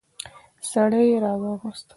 [0.71, 1.85] سړی يې راوغوښت.